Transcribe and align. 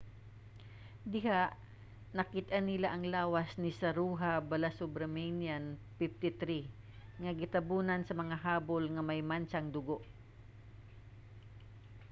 diha 1.13 1.39
nakit-an 2.17 2.65
nila 2.69 2.87
ang 2.91 3.03
lawas 3.15 3.49
ni 3.61 3.71
saroja 3.79 4.31
balasubramanian 4.49 5.65
53 6.01 7.21
nga 7.23 7.31
gitabonan 7.41 8.01
sa 8.05 8.17
mga 8.21 8.35
habol 8.45 8.83
nga 8.93 9.03
may 9.09 9.21
mantsang 9.29 9.67
dugo 9.75 9.97